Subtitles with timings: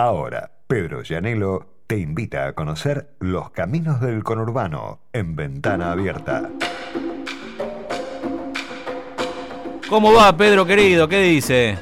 [0.00, 6.48] Ahora, Pedro Llanelo te invita a conocer los caminos del conurbano en ventana abierta.
[9.90, 11.06] ¿Cómo va, Pedro querido?
[11.06, 11.76] ¿Qué dice?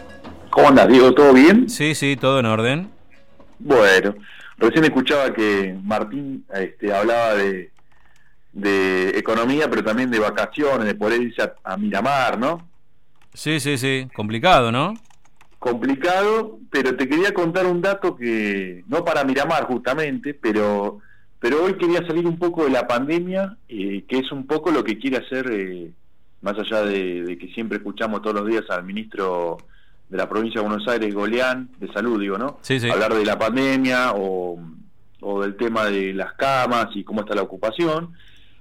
[0.51, 1.15] ¿Cómo andas, Diego?
[1.15, 1.71] ¿Todo bien?
[1.71, 2.91] Sí, sí, todo en orden.
[3.61, 4.17] Bueno,
[4.57, 7.71] recién escuchaba que Martín este, hablaba de,
[8.53, 12.69] de economía, pero también de vacaciones, de poder irse a, a Miramar, ¿no?
[13.33, 14.09] Sí, sí, sí.
[14.13, 14.95] Complicado, ¿no?
[15.59, 21.01] Complicado, pero te quería contar un dato que, no para Miramar justamente, pero,
[21.41, 24.85] pero hoy quería salir un poco de la pandemia, eh, que es un poco lo
[24.85, 25.91] que quiere hacer, eh,
[26.43, 29.59] más allá de, que siempre escuchamos todos los días al ministro
[30.09, 32.59] de la provincia de Buenos Aires, Goleán, de salud, digo, ¿no?
[32.63, 32.89] Sí, sí.
[32.89, 34.59] Hablar de la pandemia o,
[35.21, 38.13] o del tema de las camas y cómo está la ocupación.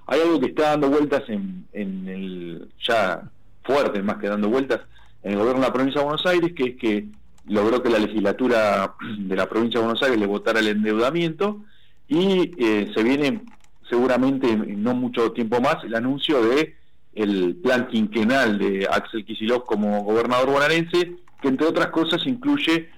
[0.06, 3.22] Hay algo que está dando vueltas en, en el, ya
[3.62, 4.80] fuerte, más que dando vueltas,
[5.22, 7.06] en el gobierno de la provincia de Buenos Aires, que es que
[7.46, 11.64] logró que la legislatura de la provincia de Buenos Aires le votara el endeudamiento
[12.06, 13.42] y eh, se viene
[13.88, 16.76] seguramente no mucho tiempo más el anuncio de
[17.14, 22.90] el plan quinquenal de Axel Kicillof como gobernador bonaerense, que entre otras cosas incluye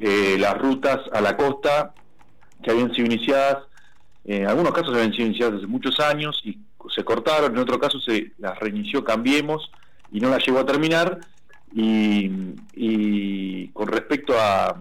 [0.00, 1.94] eh, las rutas a la costa
[2.62, 3.58] que habían sido iniciadas,
[4.24, 6.58] en algunos casos habían sido iniciadas hace muchos años y
[6.94, 9.70] se cortaron, en otros casos se las reinició Cambiemos
[10.10, 11.20] y no las llegó a terminar,
[11.72, 14.80] y, con respecto a,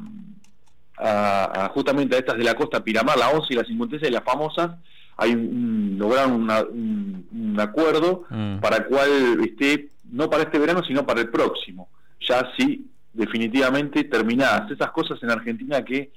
[0.98, 4.72] a, justamente a estas de la costa Piramar, la 11 y la 56, las famosas,
[5.18, 8.60] hay un, lograron un, acuerdo mm.
[8.60, 9.10] para el cual
[9.44, 11.90] esté, no para este verano, sino para el próximo.
[12.22, 14.70] Ya sí, definitivamente terminadas.
[14.72, 16.12] Esas cosas en Argentina que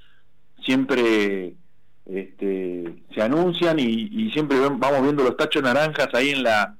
[0.64, 1.54] siempre
[2.06, 6.74] este, se anuncian y, siempre vamos viendo los tachos naranjas ahí en la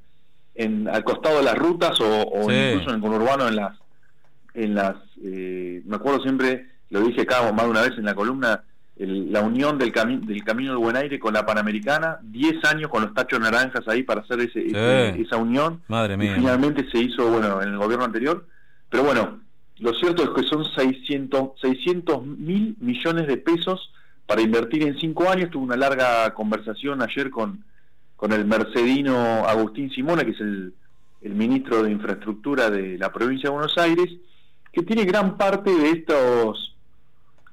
[0.55, 3.80] en, al costado de las rutas o, incluso en el conurbano en las
[4.55, 8.15] en las, eh, me acuerdo siempre, lo dije acá más de una vez en la
[8.15, 8.65] columna,
[9.07, 13.15] la unión del, del Camino del Buen Aire con la Panamericana, 10 años con los
[13.15, 14.67] tachos naranjas ahí para hacer ese,
[15.19, 15.81] esa unión.
[15.89, 16.33] Madre mía.
[16.33, 18.47] Y finalmente se hizo, bueno, en el gobierno anterior.
[18.91, 19.41] Pero bueno,
[19.79, 23.91] lo cierto es que son 600 mil millones de pesos
[24.27, 25.51] para invertir en 5 años.
[25.51, 27.65] Tuve una larga conversación ayer con,
[28.17, 30.75] con el mercedino Agustín Simona, que es el,
[31.23, 34.11] el ministro de Infraestructura de la provincia de Buenos Aires
[34.73, 36.71] que tiene gran parte de estos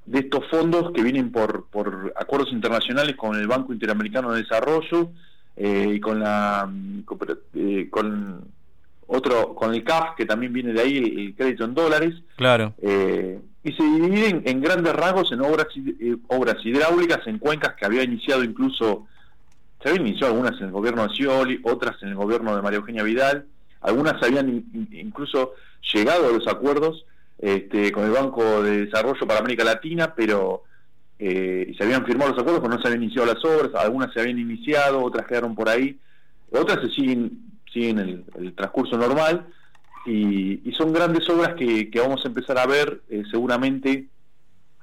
[0.07, 5.09] de estos fondos que vienen por, por acuerdos internacionales con el Banco Interamericano de Desarrollo
[5.57, 6.69] eh, y con la
[7.53, 8.41] eh, con
[9.07, 12.15] otro con el CAF que también viene de ahí el, crédito en dólares.
[12.37, 12.73] Claro.
[12.81, 15.67] Eh, y se dividen en grandes rasgos en obras
[16.29, 19.07] obras hidráulicas en cuencas que había iniciado incluso
[19.83, 22.79] se habían iniciado algunas en el gobierno de Scioli otras en el gobierno de María
[22.79, 23.45] Eugenia Vidal.
[23.81, 25.53] Algunas habían incluso
[25.93, 27.05] llegado a los acuerdos
[27.39, 30.63] este, con el Banco de Desarrollo para América Latina, pero
[31.19, 34.19] eh, se habían firmado los acuerdos, pero no se habían iniciado las obras, algunas se
[34.19, 35.99] habían iniciado, otras quedaron por ahí,
[36.51, 37.31] otras se siguen,
[37.71, 39.47] siguen el, transcurso normal,
[40.05, 44.07] y, son grandes obras que, vamos a empezar a ver eh, seguramente,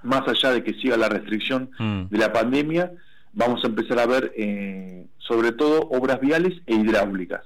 [0.03, 2.07] más allá de que siga la restricción mm.
[2.11, 2.93] de la pandemia,
[3.33, 7.43] vamos a empezar a ver eh, sobre todo obras viales e hidráulicas.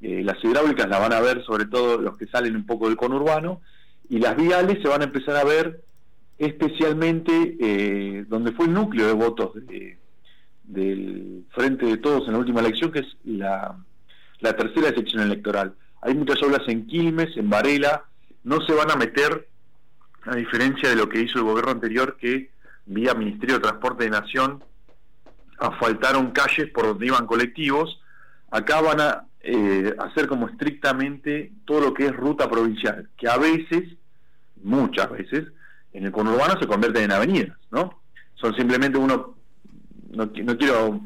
[0.00, 3.60] las hidráulicas las van a ver sobre todo los que salen un poco del conurbano,
[4.08, 5.82] y las viales se van a empezar a ver
[6.38, 9.52] especialmente eh, donde fue el núcleo de votos
[10.64, 13.76] del Frente de Todos en la última elección, que es la,
[14.40, 15.74] la tercera sección electoral.
[16.00, 18.04] Hay muchas obras en Quilmes, en Varela,
[18.42, 19.48] no se van a meter,
[20.22, 22.50] a diferencia de lo que hizo el gobierno anterior, que
[22.86, 24.62] vía Ministerio de Transporte de Nación
[25.58, 28.00] asfaltaron calles por donde iban colectivos,
[28.50, 33.36] acá van a eh, hacer como estrictamente todo lo que es ruta provincial, que a
[33.36, 33.90] veces,
[34.62, 35.44] muchas veces,
[35.92, 38.00] en el conurbano se convierten en avenidas, ¿no?
[38.36, 39.36] Son simplemente uno,
[40.12, 40.98] no, quiero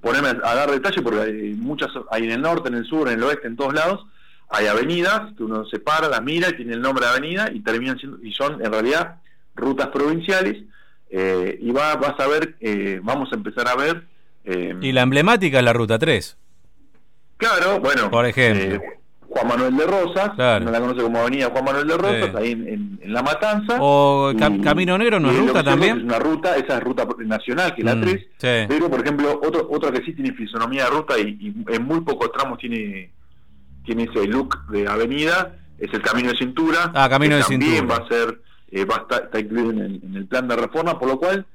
[0.00, 3.18] ponerme a, dar detalle porque hay muchas, hay en el norte, en el sur, en
[3.18, 4.06] el oeste, en todos lados,
[4.48, 7.60] hay avenidas que uno se para, las mira y tiene el nombre de avenida y
[7.60, 9.16] terminan siendo, y son en realidad
[9.56, 10.62] rutas provinciales,
[11.10, 14.04] eh, y va, vas a ver, eh, vamos a empezar a ver...
[14.44, 16.36] y la emblemática es la ruta 3.
[17.42, 18.10] Claro, bueno.
[18.10, 18.76] Por ejemplo.
[18.76, 18.98] Eh,
[19.28, 23.00] Juan Manuel de Rosas, no la conoce como Avenida Juan Manuel de Rosas, ahí en,
[23.06, 23.78] La Matanza.
[23.80, 25.98] O Camino Negro, ¿no es ruta también?
[25.98, 28.14] Es una ruta, esa es ruta nacional, que es la 3.
[28.14, 32.02] Mm, pero, por ejemplo, otro, otra que sí tiene fisonomía de ruta y, en muy
[32.02, 33.10] pocos tramos tiene,
[33.86, 36.92] tiene ese look de avenida, es el Camino de Cintura.
[36.94, 37.98] Ah, Camino de también Cintura.
[37.98, 38.40] va a ser,
[38.70, 41.46] eh, va a estar, está incluido en el, plan de reforma, por lo cual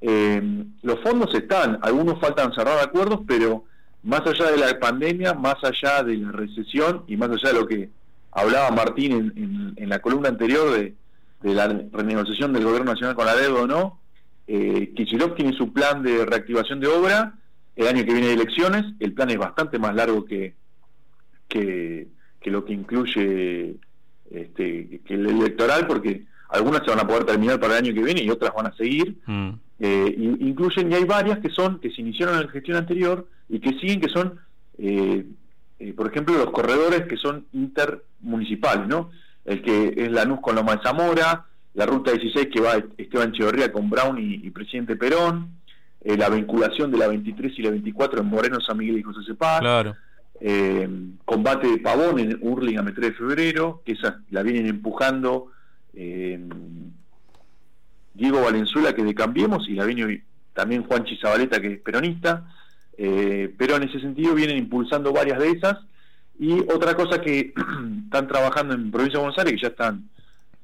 [0.00, 0.42] eh,
[0.82, 3.64] los fondos están, algunos faltan cerrar acuerdos, pero
[4.02, 7.66] más allá de la pandemia, más allá de la recesión y más allá de lo
[7.66, 7.90] que
[8.32, 10.94] hablaba Martín en, la columna anterior de,
[11.42, 14.00] la renegociación del gobierno nacional con la deuda o no,
[14.50, 17.34] Eh, Kichilov tiene su plan de reactivación de obra,
[17.76, 20.54] el año que viene de elecciones, el plan es bastante más largo que,
[21.48, 22.08] que,
[22.44, 23.76] lo que incluye
[24.30, 28.02] este, que el electoral, porque algunas se van a poder terminar para el año que
[28.02, 29.18] viene y otras van a seguir.
[29.26, 29.50] Mm.
[29.80, 33.60] Eh, incluyen, y hay varias que son, que se iniciaron en la gestión anterior y
[33.60, 34.38] que siguen, que son,
[34.78, 35.24] eh,
[35.78, 39.10] eh, por ejemplo, los corredores que son intermunicipales, ¿no?
[39.44, 43.72] El que es Lanús con Loma de Zamora, la ruta 16 que va Esteban Echeverría
[43.72, 45.56] con Brown y, Presidente Perón,
[46.04, 49.60] la vinculación de la 23 y la 24 en Moreno, San Miguel y José Cepaz,
[49.60, 49.96] claro.
[51.24, 55.52] combate de Pavón en Hurlingham 3 de febrero, que esa la vienen empujando
[58.18, 62.44] Diego Valenzuela, que de Cambiemos, y la viene también Juan Chizabaleta, que es peronista,
[62.98, 65.78] eh, pero en ese sentido vienen impulsando varias de esas.
[66.38, 67.54] Y otra cosa que
[68.04, 70.08] están trabajando en Provincia de Buenos Aires, que ya están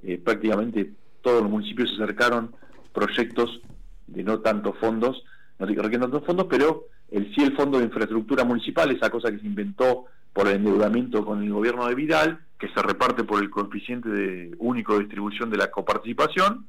[0.03, 0.93] eh, prácticamente
[1.23, 2.55] todos los municipios se acercaron
[2.93, 3.61] proyectos
[4.09, 5.25] de no tantos fondos,
[5.59, 9.39] no requieren tantos fondos, pero el sí el Fondo de Infraestructura Municipal, esa cosa que
[9.39, 13.51] se inventó por el endeudamiento con el gobierno de Vidal, que se reparte por el
[13.51, 16.67] coeficiente de único de distribución de la coparticipación,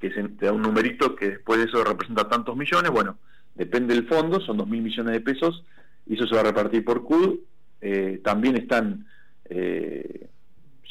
[0.00, 3.18] que se, te da un numerito que después de eso representa tantos millones, bueno,
[3.54, 5.64] depende del fondo, son dos mil millones de pesos,
[6.06, 7.38] y eso se va a repartir por CUD.
[7.80, 9.06] Eh, también están
[9.46, 10.28] eh,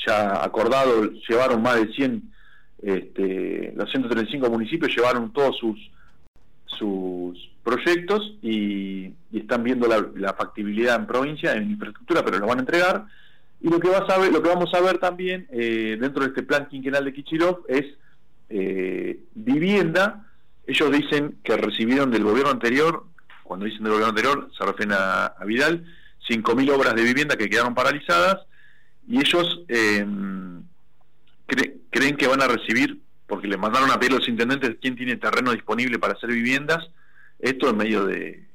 [0.05, 2.33] ya acordados, llevaron más de 100,
[2.81, 5.91] este, los 135 municipios llevaron todos sus
[6.77, 12.61] sus proyectos y, están viendo la, factibilidad en provincia, en infraestructura, pero lo van a
[12.61, 13.05] entregar.
[13.61, 16.29] Y lo que, vas a ver, lo que vamos a ver también eh, dentro de
[16.29, 17.85] este plan quinquenal de Kichilov es
[18.49, 20.25] eh, vivienda,
[20.67, 23.05] ellos dicen que recibieron del gobierno anterior,
[23.43, 25.85] cuando dicen del gobierno anterior se refieren a, a Vidal,
[26.29, 28.37] 5.000 obras de vivienda que quedaron paralizadas
[29.07, 30.05] y ellos eh,
[31.89, 35.17] creen que van a recibir, porque le mandaron a pedir a los intendentes quién tiene
[35.17, 36.89] terreno disponible para hacer viviendas,
[37.39, 38.47] esto en medio de,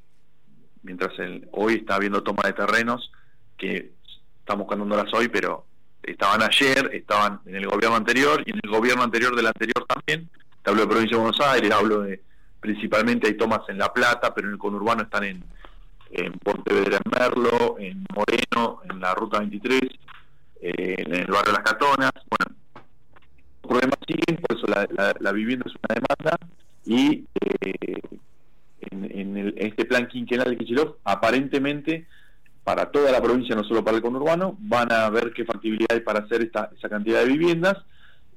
[0.83, 1.11] mientras
[1.51, 3.11] hoy está habiendo toma de terrenos,
[3.57, 3.91] que
[4.39, 5.65] estamos contándolas hoy, pero
[6.03, 10.29] estaban ayer, estaban en el gobierno anterior y en el gobierno anterior del anterior también.
[10.67, 12.21] Hablo de Provincia de Buenos Aires, hablo de
[12.59, 15.41] principalmente hay tomas en La Plata, pero en el conurbano están en,
[16.11, 19.79] en Pontevedra, en Merlo, en Moreno, en la Ruta 23,
[20.61, 22.11] eh, en el barrio Las Catonas.
[22.13, 22.57] Bueno,
[23.63, 26.37] los problemas siguen, por eso la, vivienda es una demanda
[26.83, 28.01] y eh,
[28.91, 32.07] en, el, este plan quinquenal de Kichilov aparentemente
[32.65, 36.01] para toda la provincia, no solo para el conurbano, van a ver qué factibilidad hay
[36.01, 37.77] para hacer esta, esa cantidad de viviendas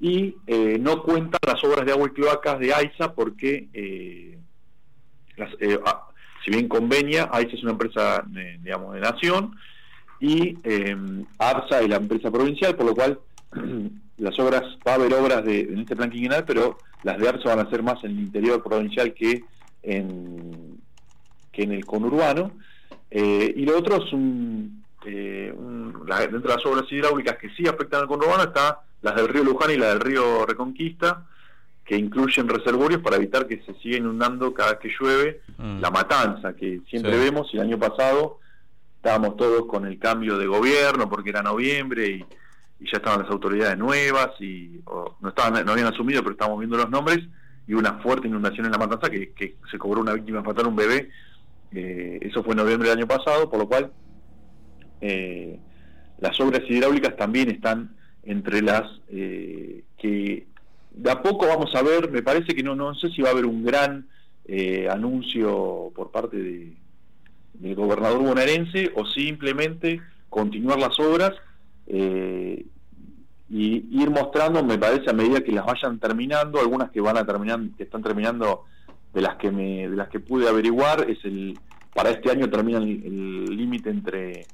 [0.01, 4.39] y eh, no cuentan las obras de agua y cloacas de AISA porque, eh,
[5.37, 6.09] eh, ah,
[6.45, 8.25] si bien convenia, AISA es una empresa,
[8.63, 9.55] digamos, de nación
[10.19, 10.57] y
[11.39, 13.21] ARSA es la empresa provincial, por lo cual
[14.17, 17.55] las obras, va a haber obras de, en este plan quinquenal, pero las de ARSA
[17.55, 19.45] van a ser más en el interior provincial que
[19.83, 20.81] en,
[21.53, 22.53] que en el conurbano.
[23.11, 28.03] Eh, y lo otro es un, eh, dentro de las obras hidráulicas que sí afectan
[28.03, 31.27] al conurbano está las del río Luján y la del río Reconquista,
[31.85, 35.41] que incluyen reservorios para evitar que se siga inundando cada vez que llueve.
[35.59, 35.81] Mm.
[35.81, 38.39] la matanza, que siempre vemos, y el año pasado
[38.97, 42.25] estábamos todos con el cambio de gobierno porque era noviembre y,
[42.81, 44.81] ya estaban las autoridades nuevas y
[45.21, 47.19] no estaban no habían asumido pero estábamos viendo los nombres
[47.67, 50.77] y una fuerte inundación en la matanza que, que se cobró una víctima fatal un
[50.77, 51.11] bebé.
[51.73, 53.93] Eh, eso fue en noviembre del año pasado, por lo cual
[55.01, 55.59] eh,
[56.19, 60.47] las obras hidráulicas también están entre las eh, que
[60.91, 63.33] de a poco vamos a ver, me parece que no, no sé si va a
[63.33, 64.07] haber un gran
[64.91, 66.73] anuncio por parte de,
[67.55, 71.35] del gobernador bonaerense o simplemente continuar las obras
[73.51, 77.27] y ir mostrando, me parece, a medida que las vayan terminando, algunas que van a
[77.27, 78.65] terminar, que están terminando
[79.13, 81.59] de las que me de las que pude averiguar es el
[81.95, 84.47] para este año termina el límite entre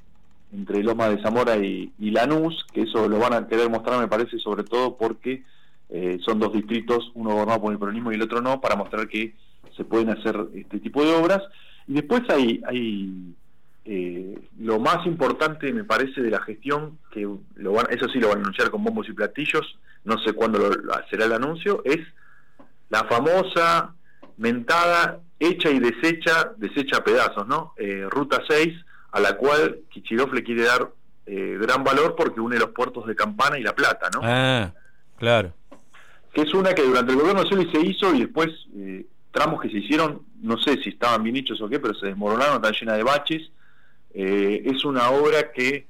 [0.53, 4.37] entre Loma de Zamora y, Lanús que eso lo van a querer mostrar me parece
[4.39, 5.43] sobre todo porque
[5.89, 9.07] eh, son dos distritos uno gobernado por el peronismo y el otro no para mostrar
[9.07, 9.33] que
[9.75, 11.41] se pueden hacer este tipo de obras
[11.87, 13.33] y después hay hay
[13.85, 18.29] eh, lo más importante me parece de la gestión que lo van, eso sí lo
[18.29, 20.69] van a anunciar con bombos y platillos no sé cuándo lo,
[21.09, 21.99] será el anuncio es
[22.89, 23.93] la famosa
[24.37, 27.73] mentada, hecha y deshecha, deshecha a pedazos, ¿no?
[27.77, 28.73] Eh, Ruta 6,
[29.11, 30.91] a la cual Kichirov le quiere dar
[31.25, 34.21] eh, gran valor porque une los puertos de Campana y La Plata, ¿no?
[34.23, 34.73] Ah,
[35.17, 35.53] claro.
[36.33, 39.61] Que es una que durante el gobierno de Scioli se hizo y después eh, tramos
[39.61, 42.73] que se hicieron, no sé si estaban bien hechos o qué, pero se desmoronaron, están
[42.73, 43.51] llenas de baches.
[44.13, 45.87] es una obra que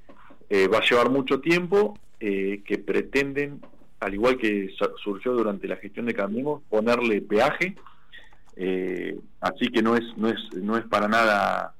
[0.73, 3.61] va a llevar mucho tiempo, que pretenden,
[3.99, 7.75] al igual que surgió durante la gestión de Camino, ponerle peaje
[8.59, 11.75] Eh, así que no es, no, es, no es para nada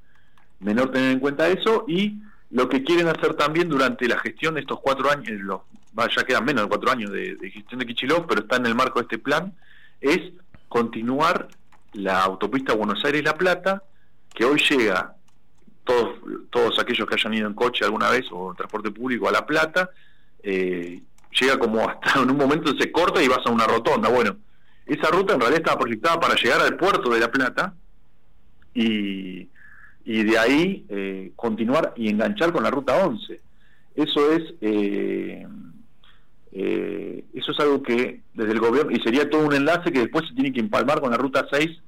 [0.60, 1.86] menor tener en cuenta eso.
[1.88, 2.20] Y
[2.52, 5.62] lo que quieren hacer también durante la gestión de estos cuatro años, los,
[6.16, 9.00] ya quedan menos de cuatro años de, gestión de Kichilov, pero está en el marco
[9.00, 9.54] de este plan,
[10.00, 10.20] es
[10.70, 11.48] continuar
[11.94, 13.84] la autopista Buenos Aires-La Plata,
[14.34, 15.16] que hoy llega
[15.84, 19.32] todos, todos aquellos que hayan ido en coche alguna vez o en transporte público a
[19.32, 19.90] La Plata,
[20.44, 24.10] eh, llega como hasta en un momento se corta y vas a una rotonda.
[24.10, 24.38] Bueno,
[24.86, 27.74] esa ruta en realidad estaba proyectada para llegar al puerto de La Plata
[28.74, 29.50] y,
[30.08, 33.42] y de ahí eh, continuar y enganchar con la ruta 11.
[33.94, 35.46] Eso es eh,
[36.54, 40.26] eh, eso es algo que desde el gobierno y sería todo un enlace que después
[40.26, 41.82] se tiene que empalmar con la ruta 6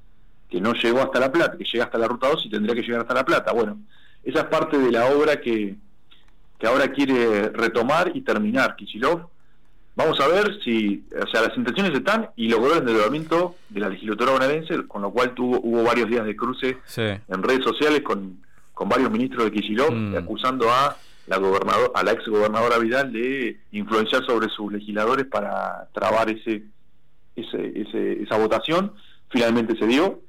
[0.50, 2.82] que no llegó hasta La Plata, que llega hasta la ruta 2 y tendría que
[2.82, 3.52] llegar hasta La Plata.
[3.52, 3.80] Bueno,
[4.22, 5.76] esa es parte de la obra que,
[6.58, 9.30] que ahora quiere retomar y terminar Kisilov.
[10.02, 13.90] Vamos a ver si, o sea, las intenciones están y logró el endeudamiento de la
[13.90, 18.40] legislatura bonaerense, con lo cual tuvo, hubo varios días de cruce en redes sociales con,
[18.72, 20.16] con varios ministros de Kisilov mm.
[20.16, 25.86] acusando a la gobernador, a la ex gobernadora Vidal de influenciar sobre sus legisladores para
[25.92, 26.62] trabar ese,
[27.36, 28.94] ese, esa votación.
[29.28, 30.22] Finalmente se dio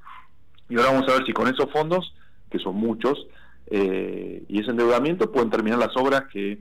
[0.68, 2.14] y ahora vamos a ver si con esos fondos,
[2.50, 3.26] que son muchos,
[3.68, 6.58] eh, y ese endeudamiento pueden terminar las obras que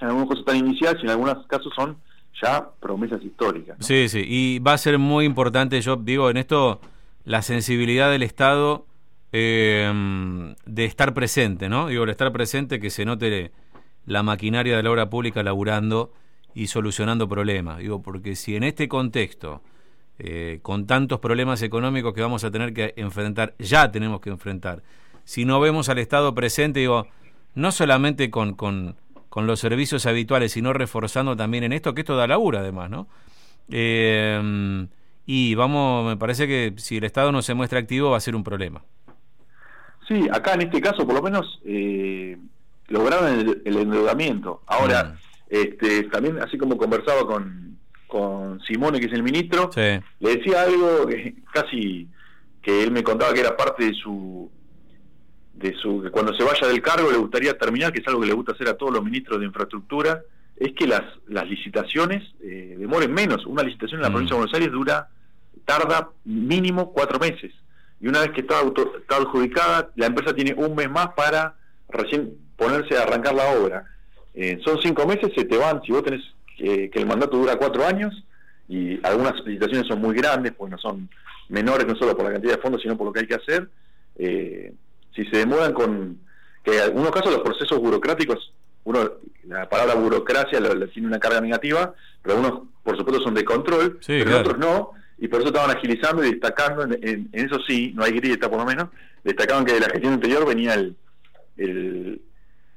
[0.00, 1.96] en algunos casos están iniciadas y en algunos casos son
[2.42, 3.76] ya promesas históricas.
[3.80, 6.80] Sí, sí, y va a ser muy importante, yo digo, en esto,
[7.24, 8.86] la sensibilidad del Estado
[9.32, 11.88] eh, de estar presente, ¿no?
[11.88, 13.52] Digo, el estar presente, que se note
[14.06, 16.12] la maquinaria de la obra pública laburando
[16.54, 17.78] y solucionando problemas.
[17.78, 19.62] Digo, porque si en este contexto
[20.18, 24.82] eh, con tantos problemas económicos que vamos a tener que enfrentar, ya tenemos que enfrentar.
[25.24, 27.06] Si no vemos al Estado presente, digo,
[27.54, 28.96] no solamente con, con,
[29.46, 33.08] los servicios habituales, sino reforzando también en esto, que esto da labura además, ¿no?
[33.70, 34.86] Eh,
[35.30, 38.34] y vamos, me parece que si el Estado no se muestra activo va a ser
[38.34, 38.82] un problema.
[40.08, 42.38] Sí, acá en este caso por lo menos eh,
[42.86, 44.62] lograron el, endeudamiento.
[44.66, 45.16] Ahora, mm.
[45.50, 51.06] este, también así como conversaba con, con Simone, que es el ministro, le decía algo
[51.52, 52.08] casi
[52.62, 54.50] que él me contaba que era parte de su
[55.58, 58.28] de su que cuando se vaya del cargo le gustaría terminar, que es algo que
[58.28, 60.22] le gusta hacer a todos los ministros de infraestructura,
[60.56, 63.44] es que las, las licitaciones eh, demoren menos.
[63.46, 64.12] Una licitación en la mm.
[64.12, 65.08] provincia de Buenos Aires dura,
[65.64, 67.52] tarda mínimo cuatro meses.
[68.00, 68.60] Y una vez que está,
[69.00, 71.56] está adjudicada, la empresa tiene un mes más para
[71.88, 73.84] recién ponerse a arrancar la obra.
[74.34, 76.22] Eh, son cinco meses, se te van, si vos tenés
[76.56, 78.24] que, el mandato dura cuatro años
[78.68, 81.08] y algunas licitaciones son muy grandes, pues no son
[81.48, 83.68] menores no solo por la cantidad de fondos, sino por lo que hay que hacer.
[84.16, 84.72] Eh,
[85.18, 86.18] si se demoran con
[86.62, 88.52] que en algunos casos los procesos burocráticos,
[88.84, 89.10] uno
[89.44, 90.60] la palabra burocracia
[90.92, 95.28] tiene una carga negativa, pero algunos por supuesto son de control, pero otros no, y
[95.28, 98.88] por eso estaban agilizando y destacando, en, eso sí, no hay grieta por lo menos,
[99.24, 100.96] destacaban que de la gestión anterior venía el,
[101.56, 102.20] el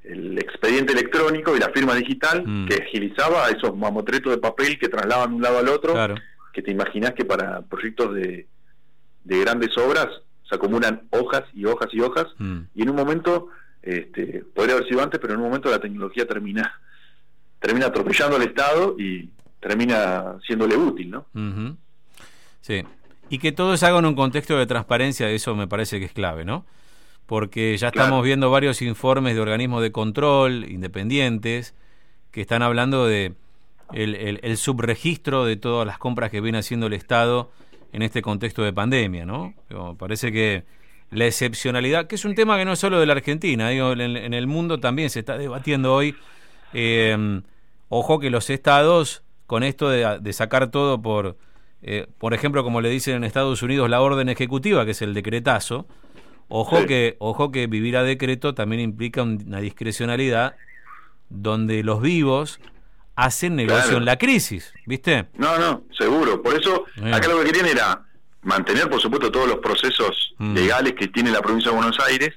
[0.03, 2.67] el expediente electrónico y la firma digital mm.
[2.67, 5.93] que agilizaba esos mamotretos de papel que traslaban de un lado al otro,
[6.51, 8.47] que te imaginas que para proyectos de,
[9.23, 10.07] de grandes obras
[10.51, 12.59] se acumulan hojas y hojas y hojas, mm.
[12.75, 13.47] y en un momento,
[13.81, 16.79] este, podría haber sido antes, pero en un momento la tecnología termina,
[17.59, 19.29] termina atropellando al Estado y
[19.59, 21.25] termina siéndole útil, ¿no?
[22.59, 22.83] Sí.
[23.29, 26.13] Y que todo se haga en un contexto de transparencia, eso me parece que es
[26.13, 26.65] clave, ¿no?
[27.31, 31.73] porque ya estamos viendo varios informes de organismos de control independientes
[32.29, 33.35] que están hablando de
[33.93, 37.49] el, subregistro de todas las compras que viene haciendo el Estado
[37.91, 39.53] en este contexto de pandemia, ¿no?
[39.97, 40.63] parece que
[41.09, 44.33] la excepcionalidad, que es un tema que no es solo de la Argentina, digo, en,
[44.33, 46.15] el mundo también se está debatiendo hoy.
[46.73, 47.41] Eh,
[47.89, 51.37] ojo que los estados, con esto de, sacar todo por,
[51.81, 55.13] eh, por ejemplo, como le dicen en Estados Unidos, la orden ejecutiva, que es el
[55.13, 55.85] decretazo,
[56.53, 60.57] Ojo, que, ojo que vivir a decreto también implica una discrecionalidad
[61.29, 62.59] donde los vivos
[63.15, 65.27] hacen negocio en la crisis, ¿viste?
[65.35, 66.41] No, no, seguro.
[66.41, 68.03] Por eso, acá lo que querían era
[68.43, 70.53] mantener, por supuesto, todos los procesos mm.
[70.53, 72.31] legales que tiene la provincia de Buenos Aires,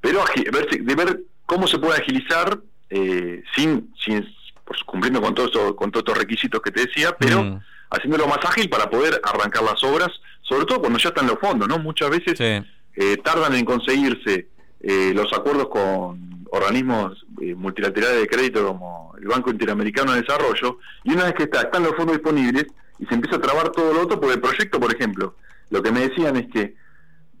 [0.00, 2.58] pero de ver cómo se puede agilizar
[2.90, 4.26] eh, sin, sin
[4.64, 7.60] pues, cumpliendo con, todo con todos estos requisitos que te decía, pero mm.
[7.90, 10.10] haciéndolo más ágil para poder arrancar las obras,
[10.42, 11.78] sobre todo cuando ya están los fondos, ¿no?
[11.78, 14.48] Muchas veces eh, tardan en conseguirse
[14.80, 20.78] eh, los acuerdos con organismos eh, multilaterales de crédito como el Banco Interamericano de Desarrollo,
[21.04, 22.66] y una vez que está, están los fondos disponibles
[22.98, 25.34] y se empieza a trabar todo lo otro, porque el proyecto, por ejemplo,
[25.70, 26.74] lo que me decían es que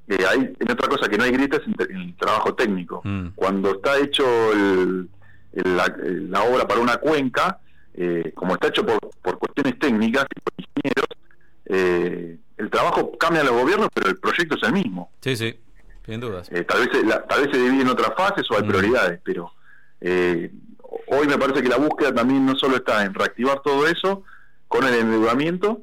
[0.08, 3.00] hay en otra cosa que no hay grietas en, el trabajo técnico.
[3.04, 3.28] Mm.
[3.34, 4.24] Cuando está hecho
[5.52, 7.58] la, obra para una cuenca,
[8.34, 13.56] como está hecho por, por cuestiones técnicas y por ingenieros, el trabajo cambia en los
[13.56, 15.10] gobiernos, pero el proyecto es el mismo.
[15.20, 15.58] Sí, sí,
[16.06, 16.48] sin dudas.
[16.50, 16.90] Eh, tal, vez,
[17.28, 18.68] tal vez se divide en otras fases o hay mm.
[18.68, 19.52] prioridades, pero
[20.00, 20.50] eh,
[21.08, 24.22] hoy me parece que la búsqueda también no solo está en reactivar todo eso
[24.68, 25.82] con el endeudamiento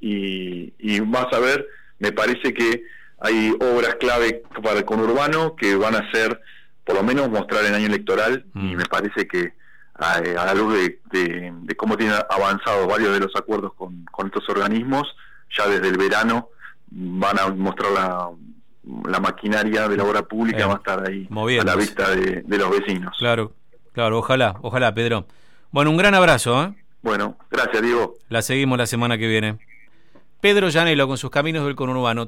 [0.00, 1.66] y, y vas a ver,
[1.98, 2.84] me parece que
[3.20, 6.40] hay obras clave para el conurbano que van a ser,
[6.84, 8.76] por lo menos, mostrar en año electoral y mm.
[8.76, 9.52] me parece que
[9.94, 10.74] a, la luz
[11.12, 15.14] de, cómo tienen avanzado varios de los acuerdos con, estos organismos,
[15.56, 16.48] ya desde el verano
[16.90, 18.30] van a mostrar la,
[18.82, 22.70] la maquinaria de la obra pública, va a estar ahí a la vista de, los
[22.70, 23.16] vecinos.
[23.18, 23.52] Claro,
[23.92, 25.26] claro, ojalá, ojalá, Pedro.
[25.70, 26.64] Bueno, un gran abrazo.
[26.64, 26.74] ¿eh?
[27.02, 28.14] Bueno, gracias, Diego.
[28.28, 29.58] La seguimos la semana que viene.
[30.40, 32.18] Pedro Llanelo con sus caminos del conurbano.